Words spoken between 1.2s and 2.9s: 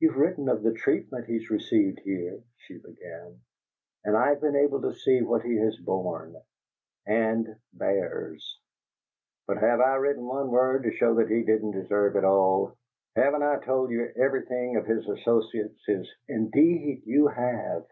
he has received here," she